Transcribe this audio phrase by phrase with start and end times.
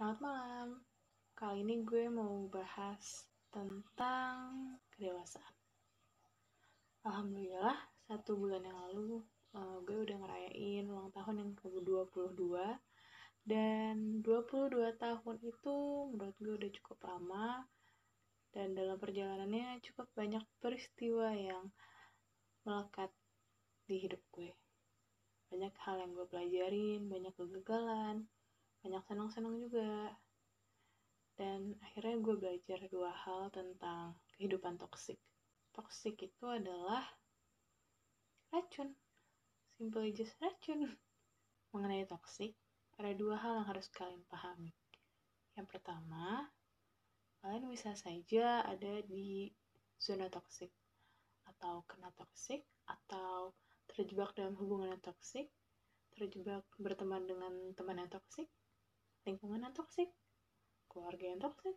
[0.00, 0.68] Selamat malam.
[1.36, 5.54] Kali ini gue mau bahas tentang kedewasaan.
[7.04, 7.76] Alhamdulillah,
[8.08, 9.20] satu bulan yang lalu
[9.52, 12.48] uh, gue udah ngerayain ulang tahun yang ke-22
[13.44, 15.76] dan 22 tahun itu
[16.16, 17.68] menurut gue udah cukup lama
[18.56, 21.68] dan dalam perjalanannya cukup banyak peristiwa yang
[22.64, 23.12] melekat
[23.84, 24.48] di hidup gue
[25.52, 28.24] banyak hal yang gue pelajarin banyak kegagalan
[28.80, 30.16] banyak senang-senang juga.
[31.36, 35.16] Dan akhirnya gue belajar dua hal tentang kehidupan toksik.
[35.72, 37.04] Toksik itu adalah
[38.52, 38.92] racun.
[39.76, 40.84] Simple just racun.
[41.72, 42.52] Mengenai toksik
[43.00, 44.76] ada dua hal yang harus kalian pahami.
[45.56, 46.52] Yang pertama
[47.40, 49.48] kalian bisa saja ada di
[49.96, 50.68] zona toksik
[51.48, 53.56] atau kena toksik atau
[53.88, 55.48] terjebak dalam hubungan yang toksik
[56.12, 58.52] terjebak berteman dengan teman yang toksik
[59.28, 60.10] lingkungan yang toksik
[60.90, 61.76] keluarga yang toksik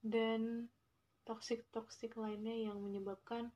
[0.00, 0.72] dan
[1.28, 3.52] toksik-toksik lainnya yang menyebabkan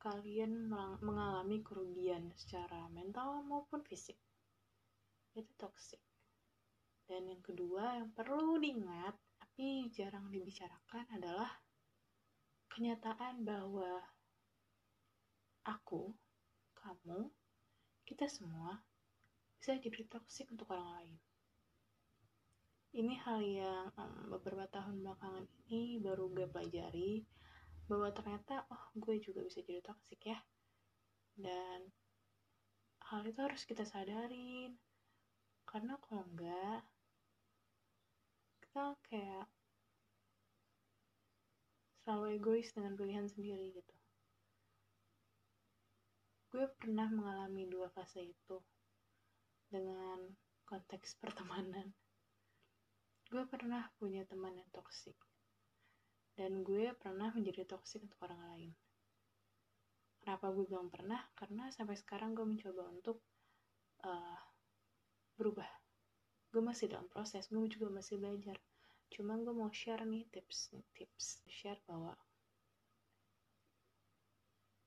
[0.00, 0.68] kalian
[1.04, 4.16] mengalami kerugian secara mental maupun fisik.
[5.36, 6.00] Itu toksik.
[7.04, 11.50] Dan yang kedua yang perlu diingat tapi jarang dibicarakan adalah
[12.72, 14.00] kenyataan bahwa
[15.66, 16.14] aku,
[16.72, 17.28] kamu,
[18.06, 18.80] kita semua
[19.60, 21.16] bisa jadi toksik untuk orang lain.
[22.96, 27.20] Ini hal yang um, beberapa tahun belakangan ini baru gue pelajari
[27.84, 30.40] bahwa ternyata oh gue juga bisa jadi toksik ya.
[31.36, 31.92] Dan
[33.12, 34.80] hal itu harus kita sadarin.
[35.68, 36.80] Karena kalau enggak
[38.64, 39.46] kita kayak
[42.00, 43.94] selalu egois dengan pilihan sendiri gitu
[46.50, 48.58] gue pernah mengalami dua fase itu
[49.70, 50.18] dengan
[50.66, 51.94] konteks pertemanan.
[53.30, 55.14] Gue pernah punya teman yang toksik
[56.34, 58.70] dan gue pernah menjadi toksik untuk orang lain.
[60.20, 61.22] Kenapa gue belum pernah?
[61.38, 63.22] Karena sampai sekarang gue mencoba untuk
[64.04, 64.40] uh,
[65.38, 65.68] berubah.
[66.50, 68.58] Gue masih dalam proses gue juga masih belajar.
[69.10, 72.14] Cuma gue mau share nih tips nih tips share bahwa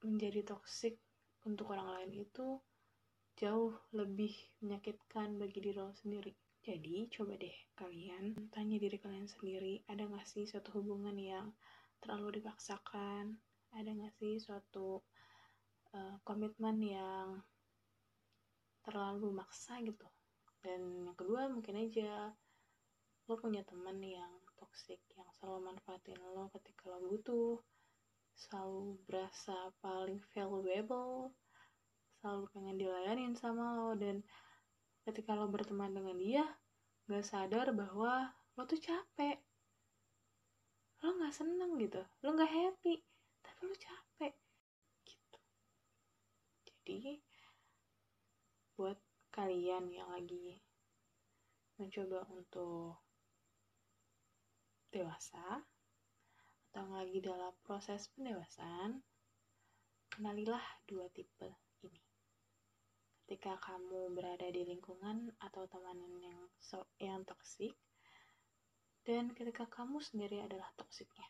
[0.03, 0.99] menjadi toxic
[1.47, 2.59] untuk orang lain itu
[3.37, 6.33] jauh lebih menyakitkan bagi diri lo sendiri.
[6.63, 11.51] Jadi coba deh kalian tanya diri kalian sendiri ada gak sih suatu hubungan yang
[11.99, 13.35] terlalu dipaksakan?
[13.75, 15.03] Ada gak sih suatu
[15.91, 17.43] uh, komitmen yang
[18.85, 20.07] terlalu maksa gitu?
[20.63, 22.31] Dan yang kedua mungkin aja
[23.27, 27.59] lo punya teman yang toxic yang selalu manfaatin lo ketika lo butuh
[28.35, 31.31] selalu berasa paling valuable
[32.23, 33.99] selalu pengen dilayanin sama lo.
[33.99, 34.23] Dan
[35.03, 36.47] ketika lo berteman dengan dia
[37.11, 39.43] gak sadar bahwa lo tuh capek.
[41.03, 41.99] Lo gak seneng gitu.
[42.23, 43.03] Lo gak happy
[43.43, 44.33] tapi lo capek.
[45.03, 45.39] Gitu.
[46.63, 47.19] Jadi
[48.79, 48.95] buat
[49.35, 50.63] kalian yang lagi
[51.75, 53.03] mencoba untuk
[54.93, 55.65] dewasa
[56.73, 59.01] atau lagi dalam proses pendewasaan,
[60.09, 61.72] kenalilah dua tipe.
[63.33, 67.73] Ketika kamu berada di lingkungan atau teman yang so, yang toksik,
[69.01, 71.25] dan ketika kamu sendiri adalah toksiknya.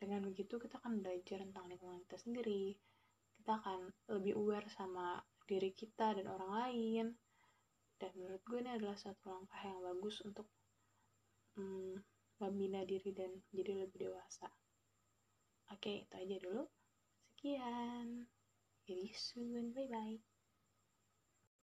[0.00, 2.80] Dengan begitu kita akan belajar tentang lingkungan kita sendiri,
[3.36, 7.06] kita akan lebih aware sama diri kita dan orang lain.
[8.00, 10.48] Dan menurut gue ini adalah satu langkah yang bagus untuk
[11.60, 11.92] hmm,
[12.40, 14.48] membina diri dan jadi lebih dewasa.
[15.76, 16.64] Oke itu aja dulu.
[17.36, 18.32] Sekian
[18.86, 19.72] see you soon.
[19.72, 20.18] Bye bye